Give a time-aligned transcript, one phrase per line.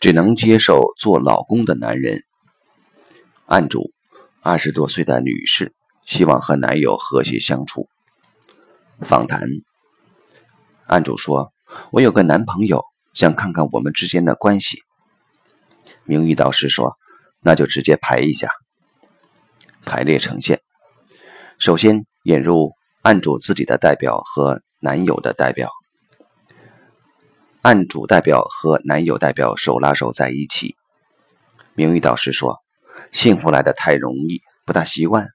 [0.00, 2.22] 只能接受做老公的男人。
[3.46, 3.90] 案主，
[4.42, 7.88] 二十多岁的女士，希望和男友和谐相处。
[9.00, 9.48] 访谈。
[10.86, 11.52] 案主说
[11.90, 14.78] ：“我有个男朋友，想看看我们之间的关系。”
[16.04, 16.96] 名誉导师说
[17.42, 18.48] ：“那就直接排一下。”
[19.84, 20.60] 排列呈现。
[21.58, 22.72] 首先引入
[23.02, 25.70] 案主自己的代表和男友的代表。
[27.66, 30.76] 案主代表和男友代表手拉手在一起。
[31.74, 32.60] 名誉导师说。
[33.12, 35.28] 幸福来的太容易，不大习惯。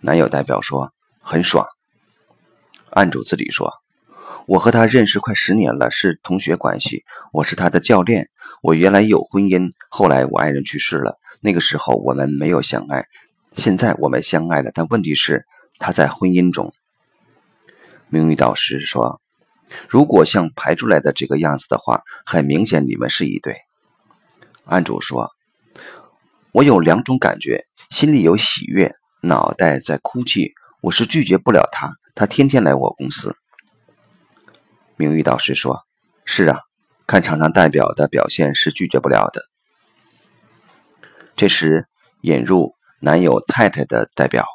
[0.00, 1.66] 男友代表说很爽。
[2.90, 3.70] 案主自己说
[4.46, 7.04] ：“我和他认识快十年了，是同学关系。
[7.32, 8.28] 我是他的教练。
[8.62, 11.16] 我原来有婚姻，后来我爱人去世了。
[11.40, 13.04] 那个时候我们没有相爱，
[13.52, 14.70] 现在我们相爱了。
[14.74, 15.44] 但问题是
[15.78, 16.72] 他在婚姻中。”
[18.08, 19.20] 名誉导师说
[19.88, 23.56] ：“如果像排出来的这个样子的话，很明显你们是一对。”
[24.66, 25.30] 案主说。
[26.52, 30.54] 我有两种感觉，心里有喜悦，脑袋在哭泣。
[30.80, 33.36] 我是拒绝不了他，他天天来我公司。
[34.96, 35.82] 名誉导师说
[36.24, 36.60] ：“是啊，
[37.06, 39.42] 看场上代表的表现是拒绝不了的。”
[41.36, 41.86] 这时
[42.22, 44.46] 引入男友太太的代表，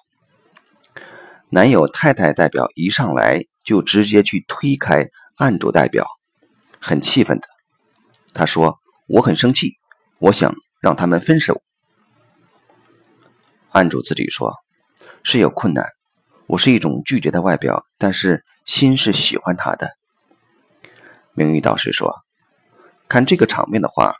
[1.49, 6.05] 男友太太代表一上来就直接去推开案主代表，
[6.79, 7.47] 很气愤的。
[8.33, 9.73] 他说：“我很生气，
[10.19, 11.61] 我想让他们分手。”
[13.71, 14.55] 案主自己说
[15.23, 15.85] ：“是有困难，
[16.47, 19.91] 我是一种拒绝的外表，但是心是喜欢他的。”
[21.33, 22.13] 名誉导师说
[23.07, 24.15] ：“看这个场面的话，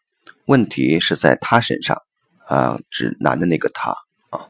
[0.46, 1.98] 问题是在他身上，
[2.48, 3.96] 啊，指男的那个他
[4.30, 4.48] 啊。”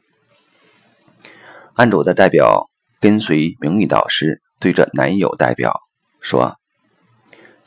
[1.75, 2.67] 案主的代表
[2.99, 5.77] 跟随名誉导师，对着男友代表
[6.21, 6.57] 说：“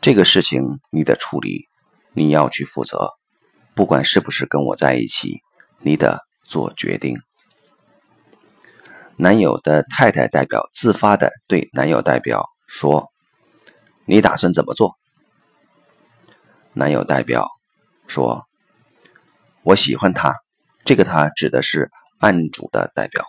[0.01, 1.67] 这个事情你的处理，
[2.15, 3.11] 你要去负责，
[3.75, 5.43] 不管是不是跟我在一起，
[5.81, 7.19] 你得做决定。”
[9.17, 13.13] 男友的太太代表自发的对男友代表说
[14.09, 14.97] ：“你打算怎么做？”
[16.73, 17.47] 男友代表
[18.07, 18.47] 说
[19.63, 20.35] ：“我喜欢他。”
[20.87, 23.23] 这个他指的是案主的代表。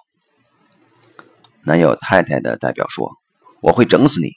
[1.63, 3.11] 男友太太的代表说
[3.61, 4.31] ：“我会整死你。”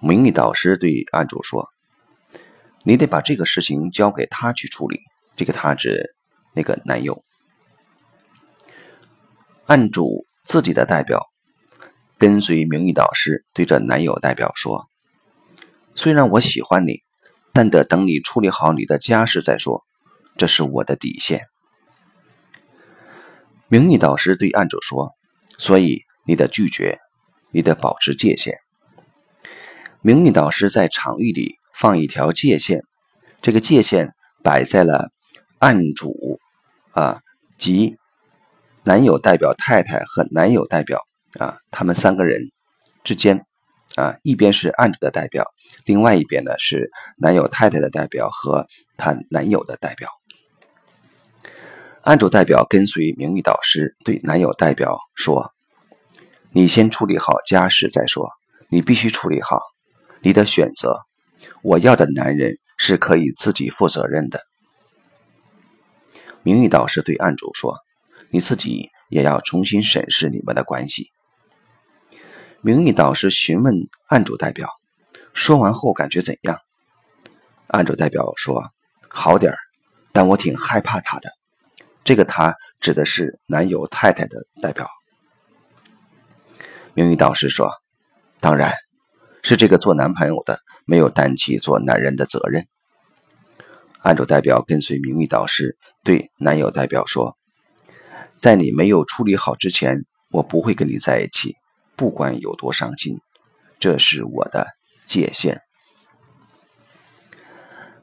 [0.00, 1.68] 名誉导师对案主说
[2.84, 5.00] ：“你得把这个事情交给他去处理。”
[5.36, 6.10] 这个他指
[6.52, 7.22] 那个男友。
[9.66, 11.24] 案主自己的代表
[12.18, 14.86] 跟随名誉导师，对着男友代表说
[15.96, 17.02] ：“虽然我喜欢你，
[17.52, 19.82] 但得等你处理好你的家事再说，
[20.36, 21.46] 这是我的底线。”
[23.68, 25.14] 名誉导师对案主说
[25.58, 27.00] ：“所以你的拒绝，
[27.54, 28.58] 你得保持界限。”
[30.02, 32.82] 名誉导师在场域里放一条界限，
[33.40, 35.10] 这个界限摆在了
[35.58, 36.38] 案主
[36.90, 37.20] 啊
[37.56, 37.96] 及。
[38.86, 41.00] 男友代表太太和男友代表
[41.38, 42.50] 啊，他们三个人
[43.02, 43.46] 之间
[43.96, 45.46] 啊，一边是案主的代表，
[45.86, 48.66] 另外一边呢是男友太太的代表和
[48.98, 50.10] 他男友的代表。
[52.02, 55.50] 案主代表跟随名誉导师对男友代表说
[56.54, 58.30] ：“你先处理好家事再说，
[58.68, 59.60] 你必须处理好
[60.20, 61.00] 你的选择。
[61.62, 64.40] 我要的男人是可以自己负责任的。”
[66.42, 67.76] 名誉导师对案主说。
[68.30, 71.12] 你自己也要重新审视你们的关系。
[72.62, 73.72] 名誉导师询问
[74.08, 74.68] 案主代表，
[75.32, 76.58] 说完后感觉怎样？
[77.68, 78.72] 案主代表说
[79.08, 79.58] ：“好点儿，
[80.12, 81.30] 但我挺害怕他的。”
[82.02, 84.88] 这个“他”指的是男友太太的代表。
[86.94, 87.70] 名誉导师说
[88.40, 88.72] ：“当然
[89.42, 92.66] 是这个做男朋友的没有担起做男人的责任。”
[94.00, 97.36] 案主代表跟随名誉导师对男友代表说。
[98.40, 101.56] 在你没有处理好之前，我不会跟你在一起，
[101.96, 103.18] 不管有多伤心，
[103.78, 104.66] 这是我的
[105.06, 105.62] 界限。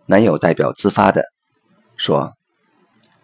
[0.08, 1.24] 男友代表自发的
[1.96, 2.34] 说：“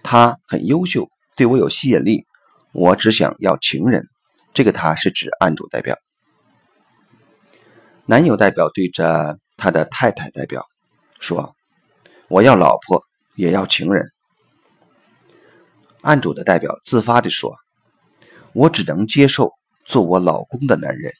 [0.04, 2.28] 他很优秀，对我有吸引力，
[2.72, 4.08] 我只想要情人。”
[4.58, 5.96] 这个他是指案主代表。
[8.08, 10.66] 男友代表对着他的太太代表
[11.20, 11.56] 说
[12.28, 13.00] ：“我要老婆，
[13.36, 14.12] 也要情人。”
[16.02, 17.56] 案主的代表自发地说
[18.52, 19.52] ：“我只能接受
[19.86, 21.12] 做我老公的男人。”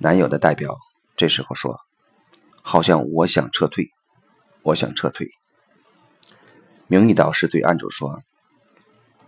[0.00, 0.74] 男友的代表
[1.14, 1.78] 这时候说
[2.62, 3.90] ：“好像我想撤退，
[4.62, 5.28] 我想撤退。”
[6.88, 8.22] 名誉导师对案主说：“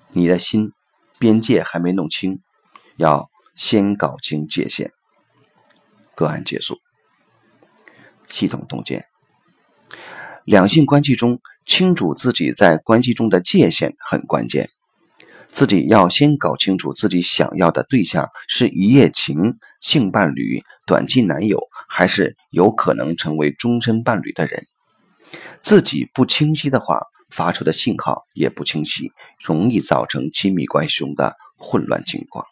[0.08, 0.73] 你的心
[1.20, 2.40] 边界还没弄清，
[2.96, 4.90] 要先搞清界限。”
[6.17, 6.78] 个案结束。
[8.26, 9.05] 系统洞见。
[10.44, 14.70] 两性关系中，清楚自己在关系中的界限很关键。
[15.52, 24.64] 自己要先搞清楚自己想要的对象是一夜情、性伴侣、短期男友，还是有可能成为终身伴侣的人。
[25.60, 32.44] 自己不清晰的话，发出的信号也不清晰，容易造成亲密关系中的混乱情况。